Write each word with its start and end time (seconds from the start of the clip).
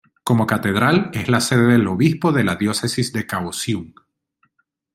Como 0.23 0.47
catedral, 0.47 1.11
es 1.13 1.29
la 1.29 1.39
sede 1.41 1.67
del 1.73 1.87
obispo 1.87 2.31
de 2.31 2.43
la 2.43 2.55
Diócesis 2.55 3.13
de 3.13 3.27
Kaohsiung. 3.27 3.93